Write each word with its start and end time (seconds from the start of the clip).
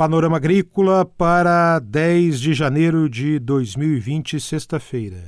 Panorama 0.00 0.38
Agrícola 0.38 1.04
para 1.04 1.78
10 1.78 2.40
de 2.40 2.54
janeiro 2.54 3.06
de 3.06 3.38
2020, 3.38 4.40
sexta-feira. 4.40 5.22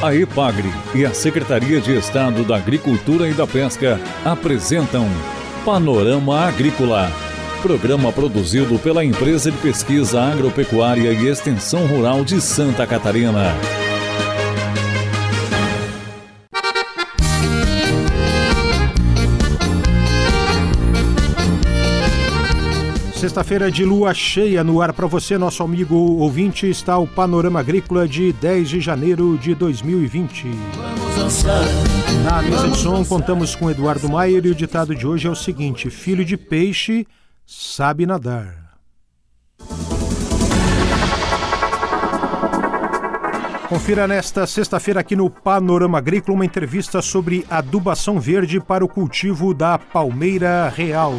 A 0.00 0.14
EPAGRE 0.14 0.68
e 0.94 1.04
a 1.04 1.12
Secretaria 1.12 1.80
de 1.80 1.96
Estado 1.96 2.44
da 2.44 2.58
Agricultura 2.58 3.28
e 3.28 3.34
da 3.34 3.44
Pesca 3.44 3.98
apresentam 4.24 5.08
Panorama 5.64 6.46
Agrícola, 6.46 7.10
programa 7.60 8.12
produzido 8.12 8.78
pela 8.78 9.04
Empresa 9.04 9.50
de 9.50 9.58
Pesquisa 9.58 10.22
Agropecuária 10.22 11.12
e 11.12 11.26
Extensão 11.26 11.88
Rural 11.88 12.24
de 12.24 12.40
Santa 12.40 12.86
Catarina. 12.86 13.85
Sexta-feira 23.26 23.72
de 23.72 23.84
lua 23.84 24.14
cheia 24.14 24.62
no 24.62 24.80
ar 24.80 24.92
para 24.92 25.08
você, 25.08 25.36
nosso 25.36 25.60
amigo 25.60 25.96
ouvinte, 25.96 26.70
está 26.70 26.96
o 26.96 27.08
Panorama 27.08 27.58
Agrícola 27.58 28.06
de 28.06 28.32
10 28.32 28.68
de 28.68 28.80
janeiro 28.80 29.36
de 29.36 29.52
2020. 29.52 30.46
Na 32.22 32.40
mesa 32.40 32.68
de 32.68 32.76
som, 32.76 33.04
contamos 33.04 33.56
com 33.56 33.68
Eduardo 33.68 34.08
Maier 34.08 34.46
e 34.46 34.50
o 34.50 34.54
ditado 34.54 34.94
de 34.94 35.04
hoje 35.04 35.26
é 35.26 35.30
o 35.30 35.34
seguinte: 35.34 35.90
Filho 35.90 36.24
de 36.24 36.36
peixe 36.36 37.04
sabe 37.44 38.06
nadar. 38.06 38.76
Confira 43.68 44.06
nesta 44.06 44.46
sexta-feira 44.46 45.00
aqui 45.00 45.16
no 45.16 45.28
Panorama 45.28 45.98
Agrícola 45.98 46.36
uma 46.36 46.46
entrevista 46.46 47.02
sobre 47.02 47.44
adubação 47.50 48.20
verde 48.20 48.60
para 48.60 48.84
o 48.84 48.88
cultivo 48.88 49.52
da 49.52 49.76
palmeira 49.76 50.68
real. 50.68 51.14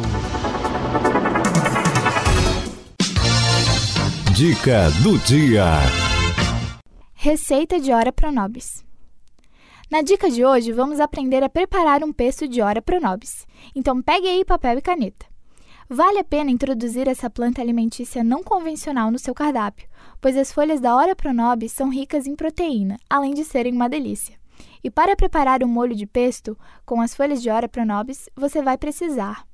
Dica 4.38 4.88
do 5.02 5.18
dia. 5.18 5.64
Receita 7.12 7.80
de 7.80 7.90
Ora 7.90 8.12
Pronobis. 8.12 8.84
Na 9.90 10.00
dica 10.00 10.30
de 10.30 10.44
hoje, 10.44 10.70
vamos 10.70 11.00
aprender 11.00 11.42
a 11.42 11.48
preparar 11.48 12.04
um 12.04 12.12
pesto 12.12 12.46
de 12.46 12.62
Ora 12.62 12.80
Pronobis. 12.80 13.48
Então 13.74 14.00
pegue 14.00 14.28
aí 14.28 14.44
papel 14.44 14.78
e 14.78 14.80
caneta. 14.80 15.26
Vale 15.90 16.20
a 16.20 16.24
pena 16.24 16.52
introduzir 16.52 17.08
essa 17.08 17.28
planta 17.28 17.60
alimentícia 17.60 18.22
não 18.22 18.44
convencional 18.44 19.10
no 19.10 19.18
seu 19.18 19.34
cardápio, 19.34 19.88
pois 20.20 20.36
as 20.36 20.52
folhas 20.52 20.80
da 20.80 20.94
Ora 20.94 21.16
Pronobis 21.16 21.72
são 21.72 21.90
ricas 21.90 22.24
em 22.24 22.36
proteína, 22.36 22.96
além 23.10 23.34
de 23.34 23.44
serem 23.44 23.72
uma 23.72 23.88
delícia. 23.88 24.38
E 24.84 24.88
para 24.88 25.16
preparar 25.16 25.64
o 25.64 25.68
molho 25.68 25.96
de 25.96 26.06
pesto 26.06 26.56
com 26.86 27.00
as 27.00 27.12
folhas 27.12 27.42
de 27.42 27.50
Ora 27.50 27.68
Pronobis, 27.68 28.28
você 28.36 28.62
vai 28.62 28.78
precisar 28.78 29.44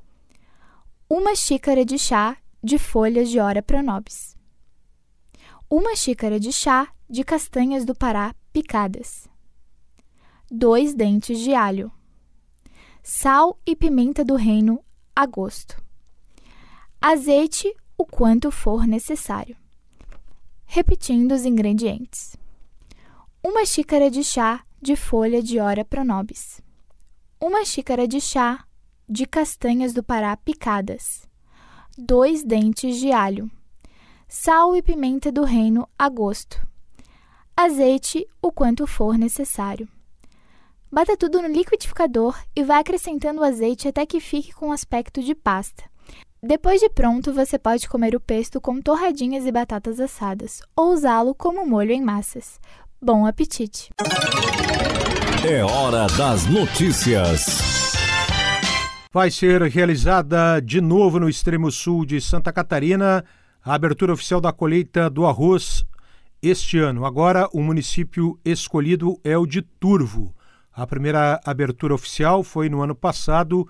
uma 1.08 1.34
xícara 1.34 1.86
de 1.86 1.98
chá 1.98 2.36
de 2.62 2.78
folhas 2.78 3.30
de 3.30 3.40
Ora 3.40 3.62
Pronobis 3.62 4.33
uma 5.76 5.96
xícara 5.96 6.38
de 6.38 6.52
chá 6.52 6.86
de 7.10 7.24
castanhas 7.24 7.84
do 7.84 7.96
Pará 7.96 8.32
picadas, 8.52 9.28
dois 10.48 10.94
dentes 10.94 11.40
de 11.40 11.52
alho, 11.52 11.90
sal 13.02 13.58
e 13.66 13.74
pimenta 13.74 14.24
do 14.24 14.36
reino 14.36 14.84
a 15.16 15.26
gosto, 15.26 15.82
azeite 17.00 17.74
o 17.98 18.06
quanto 18.06 18.52
for 18.52 18.86
necessário. 18.86 19.56
Repetindo 20.64 21.32
os 21.32 21.44
ingredientes: 21.44 22.36
uma 23.42 23.66
xícara 23.66 24.08
de 24.08 24.22
chá 24.22 24.64
de 24.80 24.94
folha 24.94 25.42
de 25.42 25.58
ora 25.58 25.84
pronobis, 25.84 26.60
uma 27.40 27.64
xícara 27.64 28.06
de 28.06 28.20
chá 28.20 28.64
de 29.08 29.26
castanhas 29.26 29.92
do 29.92 30.04
Pará 30.04 30.36
picadas, 30.36 31.28
dois 31.98 32.44
dentes 32.44 32.96
de 33.00 33.10
alho 33.10 33.50
sal 34.36 34.74
e 34.74 34.82
pimenta 34.82 35.30
do 35.30 35.44
reino 35.44 35.88
a 35.96 36.08
gosto, 36.08 36.60
azeite 37.56 38.26
o 38.42 38.50
quanto 38.50 38.84
for 38.84 39.16
necessário. 39.16 39.86
Bata 40.90 41.16
tudo 41.16 41.40
no 41.40 41.46
liquidificador 41.46 42.36
e 42.54 42.64
vá 42.64 42.80
acrescentando 42.80 43.40
o 43.40 43.44
azeite 43.44 43.86
até 43.86 44.04
que 44.04 44.18
fique 44.18 44.52
com 44.52 44.72
aspecto 44.72 45.22
de 45.22 45.36
pasta. 45.36 45.84
Depois 46.42 46.80
de 46.80 46.90
pronto, 46.90 47.32
você 47.32 47.56
pode 47.56 47.88
comer 47.88 48.16
o 48.16 48.20
pesto 48.20 48.60
com 48.60 48.82
torradinhas 48.82 49.46
e 49.46 49.52
batatas 49.52 50.00
assadas 50.00 50.60
ou 50.74 50.92
usá-lo 50.92 51.32
como 51.32 51.64
molho 51.64 51.92
em 51.92 52.02
massas. 52.02 52.58
Bom 53.00 53.26
apetite! 53.26 53.90
É 55.48 55.62
hora 55.62 56.08
das 56.18 56.44
notícias. 56.46 57.46
Vai 59.12 59.30
ser 59.30 59.62
realizada 59.62 60.60
de 60.60 60.80
novo 60.80 61.20
no 61.20 61.28
extremo 61.28 61.70
sul 61.70 62.04
de 62.04 62.20
Santa 62.20 62.52
Catarina 62.52 63.24
a 63.64 63.72
abertura 63.72 64.12
oficial 64.12 64.42
da 64.42 64.52
colheita 64.52 65.08
do 65.08 65.24
arroz 65.24 65.86
este 66.42 66.78
ano. 66.78 67.06
Agora, 67.06 67.48
o 67.50 67.62
município 67.62 68.38
escolhido 68.44 69.18
é 69.24 69.38
o 69.38 69.46
de 69.46 69.62
Turvo. 69.62 70.34
A 70.70 70.86
primeira 70.86 71.40
abertura 71.42 71.94
oficial 71.94 72.44
foi 72.44 72.68
no 72.68 72.82
ano 72.82 72.94
passado 72.94 73.66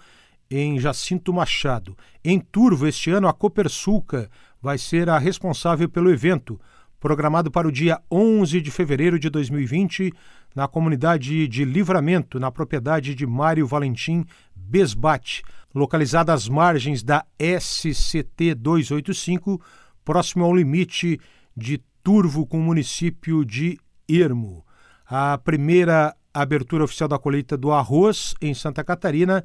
em 0.51 0.81
Jacinto 0.81 1.33
Machado. 1.33 1.97
Em 2.25 2.41
Turvo, 2.41 2.89
este 2.89 3.11
ano, 3.11 3.29
a 3.29 3.33
Copersuca 3.33 4.29
vai 4.61 4.79
ser 4.79 5.09
a 5.09 5.17
responsável 5.17 5.89
pelo 5.89 6.11
evento, 6.11 6.61
programado 6.99 7.49
para 7.49 7.69
o 7.69 7.73
dia 7.73 8.01
11 8.11 8.61
de 8.61 8.71
fevereiro 8.73 9.17
de 9.17 9.31
2020, 9.31 10.13
na 10.57 10.67
comunidade 10.67 11.47
de 11.47 11.65
Livramento, 11.65 12.41
na 12.41 12.51
propriedade 12.51 13.15
de 13.15 13.27
Mário 13.27 13.65
Valentim 13.65 14.25
Besbate, 14.57 15.45
localizada 15.73 16.33
às 16.33 16.49
margens 16.49 17.03
da 17.03 17.25
SCT 17.39 18.55
285 18.57 19.61
próximo 20.05 20.45
ao 20.45 20.55
limite 20.55 21.19
de 21.57 21.81
Turvo 22.03 22.47
com 22.47 22.59
o 22.59 22.63
município 22.63 23.45
de 23.45 23.79
Ermo. 24.09 24.65
A 25.07 25.39
primeira 25.39 26.15
abertura 26.33 26.85
oficial 26.85 27.09
da 27.09 27.19
colheita 27.19 27.57
do 27.57 27.73
arroz 27.73 28.35
em 28.41 28.53
Santa 28.53 28.85
Catarina 28.85 29.45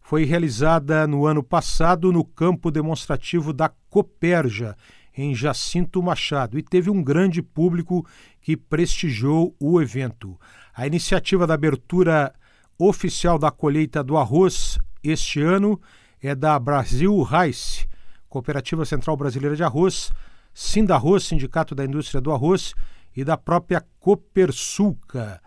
foi 0.00 0.24
realizada 0.24 1.06
no 1.06 1.26
ano 1.26 1.42
passado 1.42 2.12
no 2.12 2.24
campo 2.24 2.70
demonstrativo 2.70 3.52
da 3.52 3.70
Coperja, 3.88 4.76
em 5.16 5.34
Jacinto 5.34 6.02
Machado, 6.02 6.58
e 6.58 6.62
teve 6.62 6.88
um 6.90 7.02
grande 7.02 7.42
público 7.42 8.06
que 8.40 8.56
prestigiou 8.56 9.54
o 9.60 9.80
evento. 9.80 10.38
A 10.74 10.86
iniciativa 10.86 11.46
da 11.46 11.54
abertura 11.54 12.32
oficial 12.78 13.38
da 13.38 13.50
colheita 13.50 14.02
do 14.02 14.16
arroz 14.16 14.78
este 15.02 15.40
ano 15.42 15.80
é 16.22 16.34
da 16.34 16.58
Brasil 16.58 17.22
Rice, 17.22 17.86
Cooperativa 18.30 18.84
Central 18.84 19.16
Brasileira 19.16 19.56
de 19.56 19.64
Arroz, 19.64 20.12
Sindarroz, 20.54 21.24
Sindicato 21.24 21.74
da 21.74 21.84
Indústria 21.84 22.20
do 22.20 22.32
Arroz 22.32 22.74
e 23.14 23.24
da 23.24 23.36
própria 23.36 23.84
Copersuca. 23.98 25.42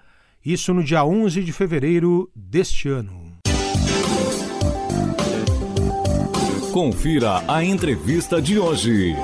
Isso 0.45 0.73
no 0.73 0.83
dia 0.83 1.05
11 1.05 1.44
de 1.44 1.53
fevereiro 1.53 2.29
deste 2.35 2.89
ano. 2.89 3.38
Confira 6.73 7.41
a 7.47 7.63
entrevista 7.63 8.41
de 8.41 8.59
hoje. 8.59 9.15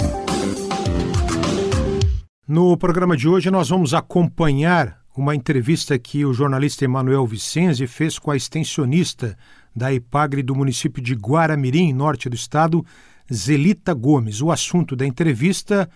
No 2.47 2.78
programa 2.78 3.18
de 3.18 3.28
hoje, 3.28 3.52
nós 3.52 3.70
vamos 3.70 3.94
acompanhar 3.94 5.00
uma 5.18 5.36
entrevista 5.36 6.00
que 6.00 6.24
o 6.24 6.34
jornalista 6.34 6.86
Emanuel 6.86 7.28
Vicenzi 7.28 7.86
fez 7.88 8.18
com 8.18 8.31
a 8.31 8.38
extensionista 8.38 9.38
da 9.76 9.91
IPAGRE 9.91 10.41
do 10.41 10.56
município 10.56 11.03
de 11.03 11.14
Guaramirim, 11.14 11.91
norte 11.91 12.30
do 12.30 12.36
estado, 12.36 12.86
Zelita 13.34 13.94
Gomes. 13.94 14.41
O 14.41 14.51
assunto 14.51 14.95
da 14.95 15.06
entrevista: 15.06 15.90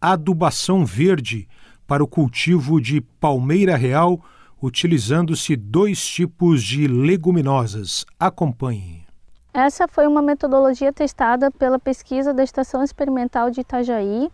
adubação 0.00 0.84
verde 0.84 1.48
para 1.86 2.04
o 2.04 2.06
cultivo 2.06 2.80
de 2.80 3.00
palmeira 3.00 3.76
real, 3.76 4.20
utilizando-se 4.62 5.56
dois 5.56 6.06
tipos 6.06 6.62
de 6.62 6.86
leguminosas. 6.86 8.04
Acompanhe. 8.18 9.04
Essa 9.52 9.88
foi 9.88 10.06
uma 10.06 10.22
metodologia 10.22 10.92
testada 10.92 11.50
pela 11.50 11.78
pesquisa 11.78 12.32
da 12.32 12.44
Estação 12.44 12.84
Experimental 12.84 13.50
de 13.50 13.62
Itajaí 13.62 14.30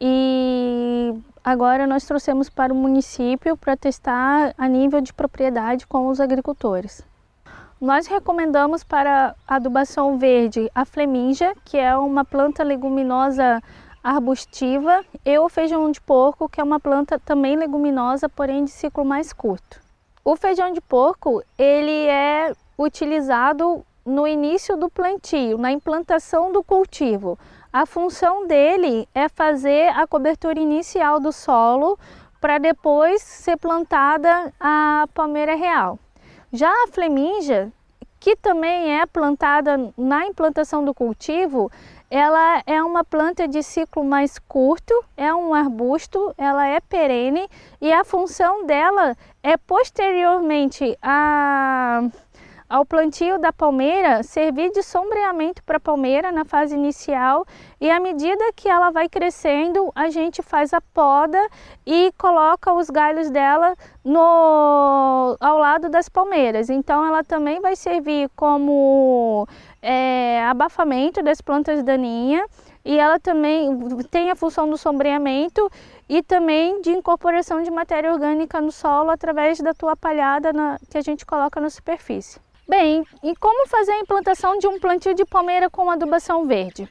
e 0.00 1.14
agora 1.42 1.86
nós 1.86 2.04
trouxemos 2.04 2.48
para 2.48 2.72
o 2.72 2.76
município 2.76 3.56
para 3.56 3.76
testar 3.76 4.54
a 4.56 4.68
nível 4.68 5.00
de 5.00 5.12
propriedade 5.12 5.86
com 5.86 6.06
os 6.06 6.20
agricultores. 6.20 7.04
Nós 7.82 8.06
recomendamos 8.06 8.84
para 8.84 9.34
adubação 9.44 10.16
verde 10.16 10.70
a 10.72 10.84
fleminja, 10.84 11.52
que 11.64 11.76
é 11.76 11.96
uma 11.96 12.24
planta 12.24 12.62
leguminosa 12.62 13.60
arbustiva, 14.04 15.04
e 15.26 15.36
o 15.36 15.48
feijão 15.48 15.90
de 15.90 16.00
porco, 16.00 16.48
que 16.48 16.60
é 16.60 16.64
uma 16.64 16.78
planta 16.78 17.18
também 17.18 17.56
leguminosa, 17.56 18.28
porém 18.28 18.64
de 18.64 18.70
ciclo 18.70 19.04
mais 19.04 19.32
curto. 19.32 19.80
O 20.24 20.36
feijão 20.36 20.72
de 20.72 20.80
porco, 20.80 21.42
ele 21.58 22.06
é 22.06 22.52
utilizado 22.78 23.84
no 24.06 24.28
início 24.28 24.76
do 24.76 24.88
plantio, 24.88 25.58
na 25.58 25.72
implantação 25.72 26.52
do 26.52 26.62
cultivo. 26.62 27.36
A 27.72 27.84
função 27.84 28.46
dele 28.46 29.08
é 29.12 29.28
fazer 29.28 29.88
a 29.88 30.06
cobertura 30.06 30.60
inicial 30.60 31.18
do 31.18 31.32
solo 31.32 31.98
para 32.40 32.58
depois 32.58 33.20
ser 33.22 33.56
plantada 33.56 34.54
a 34.60 35.08
palmeira 35.12 35.56
real. 35.56 35.98
Já 36.52 36.68
a 36.68 36.88
fleminja, 36.88 37.72
que 38.20 38.36
também 38.36 39.00
é 39.00 39.06
plantada 39.06 39.90
na 39.96 40.26
implantação 40.26 40.84
do 40.84 40.92
cultivo, 40.92 41.72
ela 42.10 42.62
é 42.66 42.82
uma 42.82 43.02
planta 43.02 43.48
de 43.48 43.62
ciclo 43.62 44.04
mais 44.04 44.38
curto, 44.38 44.92
é 45.16 45.34
um 45.34 45.54
arbusto, 45.54 46.34
ela 46.36 46.66
é 46.66 46.78
perene 46.78 47.48
e 47.80 47.90
a 47.90 48.04
função 48.04 48.66
dela 48.66 49.16
é 49.42 49.56
posteriormente 49.56 50.94
a 51.00 52.02
ao 52.72 52.86
plantio 52.86 53.38
da 53.38 53.52
palmeira 53.52 54.22
servir 54.22 54.70
de 54.70 54.82
sombreamento 54.82 55.62
para 55.62 55.76
a 55.76 55.80
palmeira 55.80 56.32
na 56.32 56.42
fase 56.42 56.74
inicial 56.74 57.44
e 57.78 57.90
à 57.90 58.00
medida 58.00 58.50
que 58.56 58.66
ela 58.66 58.90
vai 58.90 59.10
crescendo, 59.10 59.92
a 59.94 60.08
gente 60.08 60.40
faz 60.40 60.72
a 60.72 60.80
poda 60.80 61.38
e 61.84 62.10
coloca 62.16 62.72
os 62.72 62.88
galhos 62.88 63.28
dela 63.28 63.76
no, 64.02 65.36
ao 65.38 65.58
lado 65.58 65.90
das 65.90 66.08
palmeiras. 66.08 66.70
Então 66.70 67.04
ela 67.06 67.22
também 67.22 67.60
vai 67.60 67.76
servir 67.76 68.30
como 68.34 69.46
é, 69.82 70.42
abafamento 70.44 71.22
das 71.22 71.42
plantas 71.42 71.82
daninhas 71.82 72.48
e 72.82 72.98
ela 72.98 73.20
também 73.20 73.68
tem 74.10 74.30
a 74.30 74.34
função 74.34 74.66
do 74.70 74.78
sombreamento 74.78 75.70
e 76.08 76.22
também 76.22 76.80
de 76.80 76.90
incorporação 76.90 77.62
de 77.62 77.70
matéria 77.70 78.10
orgânica 78.10 78.62
no 78.62 78.72
solo 78.72 79.10
através 79.10 79.60
da 79.60 79.74
tua 79.74 79.94
palhada 79.94 80.54
na, 80.54 80.78
que 80.88 80.96
a 80.96 81.02
gente 81.02 81.26
coloca 81.26 81.60
na 81.60 81.68
superfície. 81.68 82.40
Bem, 82.72 83.04
e 83.22 83.36
como 83.36 83.68
fazer 83.68 83.92
a 83.92 83.98
implantação 83.98 84.56
de 84.56 84.66
um 84.66 84.80
plantio 84.80 85.12
de 85.12 85.26
palmeira 85.26 85.68
com 85.68 85.90
adubação 85.90 86.46
verde? 86.46 86.88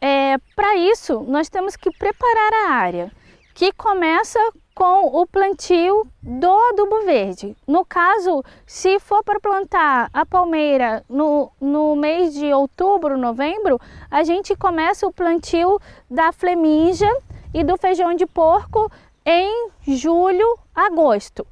É, 0.00 0.36
Para 0.56 0.74
isso, 0.74 1.20
nós 1.20 1.48
temos 1.48 1.76
que 1.76 1.88
preparar 1.96 2.52
a 2.52 2.72
área, 2.72 3.12
que 3.54 3.72
começa 3.72 4.40
com 4.74 5.06
o 5.06 5.24
plantio 5.28 6.04
do 6.20 6.50
adubo 6.50 7.04
verde. 7.04 7.56
No 7.64 7.84
caso, 7.84 8.42
se 8.66 8.98
for 8.98 9.22
para 9.22 9.38
plantar 9.38 10.10
a 10.12 10.26
palmeira 10.26 11.04
no, 11.08 11.52
no 11.60 11.94
mês 11.94 12.34
de 12.34 12.52
outubro, 12.52 13.16
novembro, 13.16 13.78
a 14.10 14.24
gente 14.24 14.56
começa 14.56 15.06
o 15.06 15.12
plantio 15.12 15.78
da 16.10 16.32
fleminja 16.32 17.08
e 17.54 17.62
do 17.62 17.76
feijão 17.76 18.14
de 18.14 18.26
porco 18.26 18.90
em 19.24 19.70
julho, 19.86 20.58
agosto. 20.74 21.46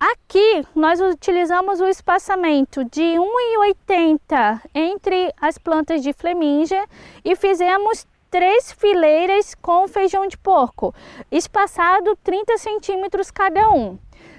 Aqui 0.00 0.66
nós 0.74 0.98
utilizamos 0.98 1.78
o 1.78 1.86
espaçamento 1.86 2.82
de 2.86 3.02
1,80 3.02 4.62
entre 4.74 5.30
as 5.38 5.58
plantas 5.58 6.02
de 6.02 6.14
fleminja 6.14 6.82
e 7.22 7.36
fizemos 7.36 8.06
três 8.30 8.72
fileiras 8.72 9.54
com 9.54 9.86
feijão 9.86 10.26
de 10.26 10.38
porco, 10.38 10.94
espaçado 11.30 12.16
30 12.24 12.56
centímetros 12.56 13.30
cada 13.30 13.68
um. 13.68 13.98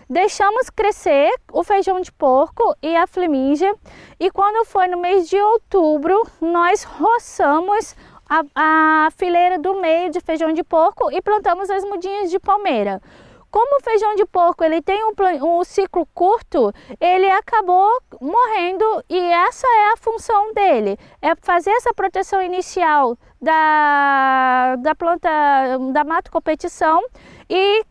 Deixamos 0.09 0.71
crescer 0.71 1.31
o 1.53 1.63
feijão 1.63 2.01
de 2.01 2.11
porco 2.11 2.75
e 2.81 2.95
a 2.95 3.05
fleminja 3.05 3.71
e 4.19 4.31
quando 4.31 4.65
foi 4.65 4.87
no 4.87 4.97
mês 4.97 5.29
de 5.29 5.39
outubro 5.39 6.27
nós 6.41 6.81
roçamos 6.81 7.95
a, 8.27 9.05
a 9.05 9.09
fileira 9.11 9.59
do 9.59 9.79
meio 9.79 10.09
de 10.09 10.19
feijão 10.21 10.53
de 10.53 10.63
porco 10.63 11.11
e 11.11 11.21
plantamos 11.21 11.69
as 11.69 11.83
mudinhas 11.83 12.31
de 12.31 12.39
palmeira. 12.39 12.99
Como 13.51 13.77
o 13.77 13.83
feijão 13.83 14.15
de 14.15 14.25
porco 14.25 14.63
ele 14.63 14.81
tem 14.81 15.03
um, 15.03 15.13
um 15.43 15.63
ciclo 15.63 16.07
curto, 16.13 16.73
ele 16.99 17.29
acabou 17.29 18.01
morrendo 18.21 19.03
e 19.09 19.19
essa 19.19 19.67
é 19.67 19.93
a 19.93 19.97
função 19.97 20.53
dele, 20.53 20.97
é 21.21 21.35
fazer 21.35 21.71
essa 21.71 21.93
proteção 21.93 22.41
inicial 22.41 23.17
da, 23.41 24.77
da 24.77 24.95
planta 24.95 25.29
da 25.91 26.03
mato 26.05 26.31
competição 26.31 27.03
e 27.49 27.83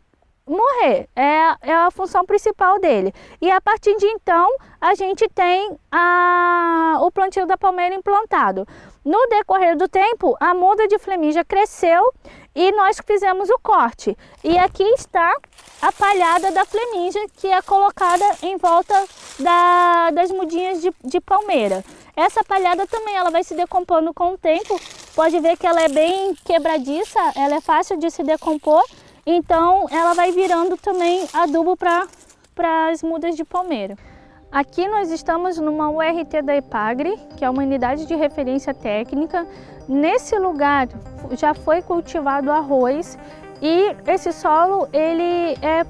morrer. 0.47 1.09
É, 1.15 1.71
é 1.71 1.75
a 1.75 1.91
função 1.91 2.25
principal 2.25 2.81
dele. 2.81 3.13
E 3.41 3.51
a 3.51 3.61
partir 3.61 3.95
de 3.97 4.07
então, 4.07 4.49
a 4.81 4.95
gente 4.95 5.29
tem 5.29 5.79
a, 5.91 6.99
o 7.03 7.11
plantio 7.11 7.47
da 7.47 7.57
palmeira 7.57 7.95
implantado. 7.95 8.67
No 9.05 9.27
decorrer 9.29 9.77
do 9.77 9.89
tempo, 9.89 10.37
a 10.41 10.53
muda 10.53 10.87
de 10.87 10.99
flemígia 10.99 11.45
cresceu 11.45 12.13
e 12.55 12.73
nós 12.73 12.99
fizemos 13.07 13.49
o 13.49 13.59
corte. 13.59 14.17
E 14.43 14.59
aqui 14.59 14.83
está 14.83 15.35
a 15.81 15.93
palhada 15.93 16.51
da 16.51 16.65
flemígia 16.65 17.25
que 17.37 17.47
é 17.47 17.63
colocada 17.63 18.25
em 18.43 18.57
volta 18.57 18.95
da, 19.39 20.11
das 20.11 20.31
mudinhas 20.31 20.81
de, 20.81 20.93
de 21.05 21.21
palmeira. 21.21 21.85
Essa 22.17 22.45
palhada 22.45 22.87
também 22.87 23.17
ela 23.17 23.31
vai 23.31 23.45
se 23.45 23.55
decompondo 23.55 24.13
com 24.13 24.35
o 24.35 24.39
tempo. 24.39 24.79
Pode 25.15 25.39
ver 25.41 25.57
que 25.57 25.67
ela 25.67 25.81
é 25.83 25.89
bem 25.89 26.35
quebradiça, 26.45 27.19
ela 27.35 27.57
é 27.57 27.61
fácil 27.61 27.99
de 27.99 28.11
se 28.11 28.23
decompor. 28.23 28.85
Então 29.25 29.87
ela 29.91 30.13
vai 30.15 30.33
virando 30.33 30.77
também 30.77 31.27
adubo 31.33 31.77
para 31.77 32.09
as 32.91 33.03
mudas 33.03 33.37
de 33.37 33.45
palmeira. 33.45 33.97
Aqui 34.53 34.89
nós 34.89 35.13
estamos 35.13 35.59
numa 35.59 35.89
URT 35.91 36.43
da 36.43 36.57
EPAGRE, 36.57 37.17
que 37.37 37.45
é 37.45 37.49
uma 37.49 37.63
unidade 37.63 38.05
de 38.05 38.17
referência 38.17 38.75
técnica. 38.75 39.47
Nesse 39.89 40.37
lugar 40.37 40.89
já 41.39 41.55
foi 41.55 41.81
cultivado 41.81 42.51
arroz 42.51 43.17
e 43.63 43.95
esse 44.09 44.33
solo 44.33 44.89
ele 44.93 45.57
é 45.63 45.87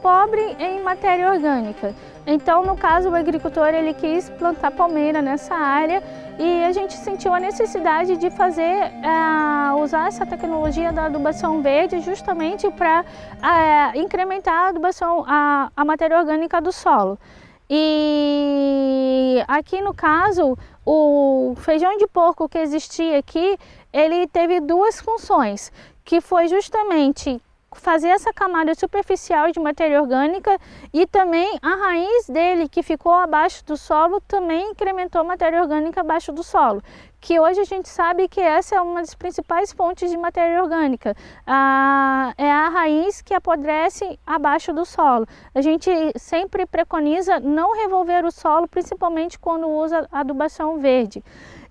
pobre 0.00 0.56
em 0.58 0.82
matéria 0.82 1.30
orgânica. 1.30 1.94
Então, 2.26 2.64
no 2.64 2.74
caso, 2.74 3.10
o 3.10 3.14
agricultor 3.14 3.68
ele 3.68 3.92
quis 3.92 4.30
plantar 4.30 4.70
palmeira 4.70 5.20
nessa 5.20 5.54
área 5.54 6.02
e 6.38 6.64
a 6.64 6.72
gente 6.72 6.94
sentiu 6.94 7.34
a 7.34 7.40
necessidade 7.40 8.16
de 8.16 8.30
fazer, 8.30 8.76
uh, 9.04 9.78
usar 9.82 10.08
essa 10.08 10.24
tecnologia 10.24 10.90
da 10.90 11.04
adubação 11.04 11.60
verde 11.60 12.00
justamente 12.00 12.70
para 12.70 13.04
é, 13.42 13.98
incrementar 13.98 14.54
a 14.54 14.68
adubação, 14.68 15.22
a, 15.28 15.70
a 15.76 15.84
matéria 15.84 16.18
orgânica 16.18 16.62
do 16.62 16.72
solo. 16.72 17.18
E 17.68 19.42
aqui 19.48 19.80
no 19.80 19.94
caso, 19.94 20.56
o 20.84 21.54
feijão 21.58 21.96
de 21.96 22.06
porco 22.06 22.48
que 22.48 22.58
existia 22.58 23.18
aqui, 23.18 23.58
ele 23.92 24.26
teve 24.26 24.60
duas 24.60 25.00
funções, 25.00 25.72
que 26.04 26.20
foi 26.20 26.48
justamente 26.48 27.40
fazer 27.74 28.08
essa 28.08 28.32
camada 28.32 28.74
superficial 28.74 29.50
de 29.50 29.60
matéria 29.60 30.00
orgânica 30.00 30.58
e 30.92 31.06
também 31.06 31.58
a 31.60 31.74
raiz 31.74 32.26
dele 32.28 32.68
que 32.68 32.82
ficou 32.82 33.12
abaixo 33.12 33.64
do 33.64 33.76
solo 33.76 34.20
também 34.20 34.70
incrementou 34.70 35.22
matéria 35.24 35.60
orgânica 35.60 36.00
abaixo 36.00 36.32
do 36.32 36.42
solo, 36.42 36.82
que 37.20 37.38
hoje 37.38 37.60
a 37.60 37.64
gente 37.64 37.88
sabe 37.88 38.28
que 38.28 38.40
essa 38.40 38.76
é 38.76 38.80
uma 38.80 39.00
das 39.00 39.14
principais 39.14 39.72
fontes 39.72 40.10
de 40.10 40.16
matéria 40.16 40.62
orgânica, 40.62 41.16
a, 41.46 42.32
é 42.36 42.50
a 42.50 42.68
raiz 42.68 43.22
que 43.22 43.34
apodrece 43.34 44.18
abaixo 44.26 44.72
do 44.72 44.84
solo. 44.84 45.26
A 45.54 45.60
gente 45.60 45.90
sempre 46.16 46.66
preconiza 46.66 47.40
não 47.40 47.74
revolver 47.74 48.24
o 48.24 48.30
solo, 48.30 48.68
principalmente 48.68 49.38
quando 49.38 49.68
usa 49.68 50.08
adubação 50.12 50.78
verde. 50.78 51.22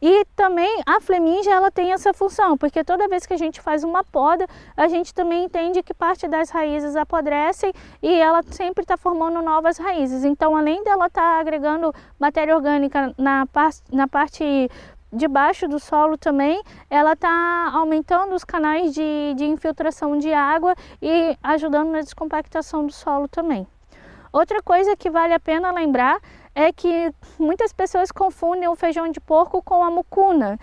E 0.05 0.25
também 0.35 0.81
a 0.85 0.99
fleminja 0.99 1.49
ela 1.49 1.71
tem 1.71 1.93
essa 1.93 2.13
função, 2.13 2.57
porque 2.57 2.83
toda 2.83 3.07
vez 3.07 3.25
que 3.25 3.33
a 3.33 3.37
gente 3.37 3.61
faz 3.61 3.85
uma 3.85 4.03
poda, 4.03 4.45
a 4.75 4.89
gente 4.89 5.13
também 5.13 5.45
entende 5.45 5.81
que 5.81 5.93
parte 5.93 6.27
das 6.27 6.49
raízes 6.49 6.93
apodrecem 6.97 7.71
e 8.01 8.13
ela 8.13 8.43
sempre 8.43 8.83
está 8.83 8.97
formando 8.97 9.41
novas 9.41 9.77
raízes. 9.77 10.25
Então, 10.25 10.57
além 10.57 10.83
dela 10.83 11.05
estar 11.05 11.21
tá 11.21 11.39
agregando 11.39 11.93
matéria 12.19 12.53
orgânica 12.53 13.15
na, 13.17 13.45
par 13.45 13.69
na 13.93 14.05
parte 14.05 14.69
debaixo 15.09 15.69
do 15.69 15.79
solo 15.79 16.17
também, 16.17 16.61
ela 16.89 17.13
está 17.13 17.71
aumentando 17.71 18.35
os 18.35 18.43
canais 18.43 18.93
de, 18.93 19.33
de 19.37 19.45
infiltração 19.45 20.17
de 20.17 20.33
água 20.33 20.75
e 21.01 21.37
ajudando 21.41 21.91
na 21.91 22.01
descompactação 22.01 22.85
do 22.85 22.91
solo 22.91 23.29
também. 23.29 23.65
Outra 24.33 24.63
coisa 24.63 24.97
que 24.97 25.11
vale 25.11 25.31
a 25.31 25.39
pena 25.39 25.71
lembrar 25.71 26.19
é 26.55 26.73
que 26.73 27.13
muitas 27.37 27.71
pessoas 27.71 28.11
confundem 28.11 28.67
o 28.67 28.75
feijão 28.75 29.07
de 29.07 29.19
porco 29.21 29.61
com 29.61 29.83
a 29.83 29.91
mucuna, 29.91 30.59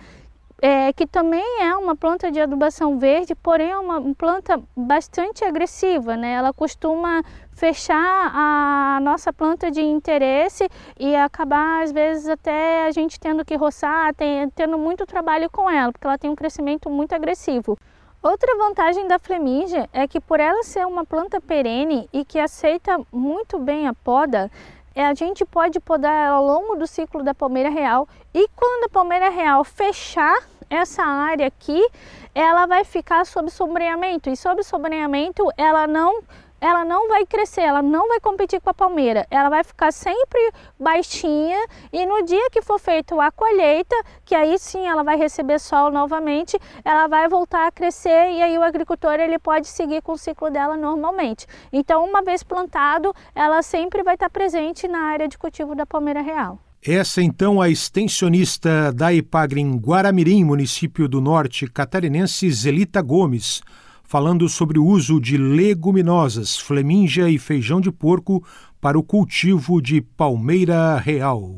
é, 0.61 0.91
que 0.91 1.07
também 1.07 1.61
é 1.61 1.73
uma 1.75 1.95
planta 1.95 2.29
de 2.29 2.41
adubação 2.41 2.99
verde, 2.99 3.33
porém 3.33 3.71
é 3.71 3.77
uma 3.77 4.13
planta 4.13 4.61
bastante 4.75 5.45
agressiva, 5.45 6.17
né? 6.17 6.33
Ela 6.33 6.51
costuma 6.51 7.23
fechar 7.53 8.31
a 8.35 8.99
nossa 9.01 9.31
planta 9.31 9.71
de 9.71 9.81
interesse 9.81 10.67
e 10.99 11.15
acabar 11.15 11.81
às 11.81 11.93
vezes 11.93 12.27
até 12.27 12.85
a 12.85 12.91
gente 12.91 13.17
tendo 13.17 13.45
que 13.45 13.55
roçar, 13.55 14.13
tendo 14.53 14.77
muito 14.77 15.05
trabalho 15.05 15.49
com 15.49 15.69
ela, 15.69 15.93
porque 15.93 16.05
ela 16.05 16.17
tem 16.17 16.29
um 16.29 16.35
crescimento 16.35 16.89
muito 16.89 17.15
agressivo. 17.15 17.77
Outra 18.23 18.55
vantagem 18.55 19.07
da 19.07 19.17
flemígia 19.17 19.89
é 19.91 20.07
que 20.07 20.19
por 20.19 20.39
ela 20.39 20.61
ser 20.61 20.85
uma 20.85 21.03
planta 21.03 21.41
perene 21.41 22.07
e 22.13 22.23
que 22.23 22.37
aceita 22.37 23.01
muito 23.11 23.57
bem 23.57 23.87
a 23.87 23.95
poda, 23.95 24.51
é, 24.93 25.03
a 25.03 25.13
gente 25.15 25.43
pode 25.43 25.79
podar 25.79 26.29
ao 26.29 26.45
longo 26.45 26.75
do 26.75 26.85
ciclo 26.85 27.23
da 27.23 27.33
palmeira 27.33 27.69
real. 27.69 28.07
E 28.31 28.47
quando 28.55 28.83
a 28.83 28.89
palmeira 28.89 29.29
real 29.29 29.63
fechar 29.63 30.37
essa 30.69 31.01
área 31.01 31.47
aqui, 31.47 31.83
ela 32.35 32.67
vai 32.67 32.83
ficar 32.83 33.25
sob 33.25 33.49
sombreamento. 33.49 34.29
E 34.29 34.37
sob 34.37 34.61
sombreamento 34.63 35.43
ela 35.57 35.87
não 35.87 36.21
ela 36.61 36.85
não 36.85 37.09
vai 37.09 37.25
crescer, 37.25 37.61
ela 37.61 37.81
não 37.81 38.07
vai 38.07 38.19
competir 38.19 38.61
com 38.61 38.69
a 38.69 38.73
palmeira, 38.73 39.25
ela 39.31 39.49
vai 39.49 39.63
ficar 39.63 39.91
sempre 39.91 40.39
baixinha 40.79 41.57
e 41.91 42.05
no 42.05 42.23
dia 42.23 42.49
que 42.51 42.61
for 42.61 42.79
feita 42.79 43.21
a 43.21 43.31
colheita, 43.31 43.95
que 44.23 44.35
aí 44.35 44.59
sim 44.59 44.87
ela 44.87 45.03
vai 45.03 45.17
receber 45.17 45.59
sol 45.59 45.91
novamente, 45.91 46.57
ela 46.85 47.07
vai 47.07 47.27
voltar 47.27 47.67
a 47.67 47.71
crescer 47.71 48.31
e 48.31 48.41
aí 48.43 48.57
o 48.57 48.63
agricultor 48.63 49.19
ele 49.19 49.39
pode 49.39 49.67
seguir 49.67 50.03
com 50.03 50.13
o 50.13 50.17
ciclo 50.17 50.51
dela 50.51 50.77
normalmente. 50.77 51.47
Então, 51.73 52.05
uma 52.05 52.21
vez 52.21 52.43
plantado, 52.43 53.13
ela 53.33 53.63
sempre 53.63 54.03
vai 54.03 54.13
estar 54.13 54.29
presente 54.29 54.87
na 54.87 54.99
área 54.99 55.27
de 55.27 55.37
cultivo 55.37 55.73
da 55.73 55.85
palmeira 55.85 56.21
real. 56.21 56.59
Essa 56.83 57.21
então 57.21 57.61
a 57.61 57.69
extensionista 57.69 58.91
da 58.91 59.13
Ipagre 59.13 59.61
em 59.61 59.77
Guaramirim, 59.77 60.43
município 60.43 61.07
do 61.07 61.21
Norte 61.21 61.67
catarinense, 61.67 62.49
Zelita 62.51 63.01
Gomes, 63.01 63.61
falando 64.11 64.49
sobre 64.49 64.77
o 64.77 64.85
uso 64.85 65.21
de 65.21 65.37
leguminosas, 65.37 66.57
flemíngia 66.57 67.29
e 67.29 67.39
feijão 67.39 67.79
de 67.79 67.89
porco 67.89 68.43
para 68.81 68.99
o 68.99 69.03
cultivo 69.03 69.81
de 69.81 70.01
palmeira 70.01 70.97
real. 70.97 71.55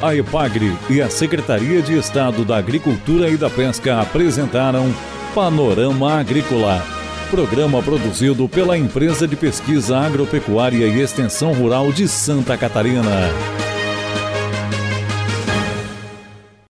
A 0.00 0.16
Epagre 0.16 0.74
e 0.88 1.02
a 1.02 1.10
Secretaria 1.10 1.82
de 1.82 1.94
Estado 1.94 2.42
da 2.42 2.56
Agricultura 2.56 3.28
e 3.28 3.36
da 3.36 3.50
Pesca 3.50 4.00
apresentaram 4.00 4.86
Panorama 5.34 6.14
Agrícola, 6.14 6.82
programa 7.30 7.82
produzido 7.82 8.48
pela 8.48 8.78
Empresa 8.78 9.28
de 9.28 9.36
Pesquisa 9.36 9.98
Agropecuária 9.98 10.86
e 10.86 11.02
Extensão 11.02 11.52
Rural 11.52 11.92
de 11.92 12.08
Santa 12.08 12.56
Catarina. 12.56 13.59